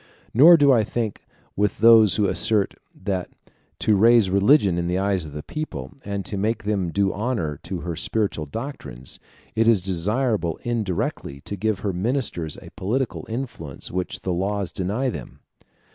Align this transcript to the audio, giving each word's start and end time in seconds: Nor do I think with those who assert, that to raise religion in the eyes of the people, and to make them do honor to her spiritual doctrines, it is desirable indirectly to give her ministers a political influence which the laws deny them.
Nor 0.33 0.57
do 0.57 0.71
I 0.71 0.83
think 0.83 1.27
with 1.55 1.77
those 1.77 2.15
who 2.15 2.25
assert, 2.25 2.73
that 2.95 3.29
to 3.77 3.95
raise 3.95 4.31
religion 4.31 4.79
in 4.79 4.87
the 4.87 4.97
eyes 4.97 5.25
of 5.25 5.33
the 5.33 5.43
people, 5.43 5.91
and 6.03 6.25
to 6.25 6.37
make 6.39 6.63
them 6.63 6.89
do 6.91 7.13
honor 7.13 7.59
to 7.61 7.81
her 7.81 7.95
spiritual 7.95 8.47
doctrines, 8.47 9.19
it 9.53 9.67
is 9.67 9.79
desirable 9.83 10.57
indirectly 10.63 11.41
to 11.41 11.55
give 11.55 11.81
her 11.81 11.93
ministers 11.93 12.57
a 12.63 12.71
political 12.75 13.27
influence 13.29 13.91
which 13.91 14.21
the 14.23 14.33
laws 14.33 14.71
deny 14.71 15.11
them. 15.11 15.37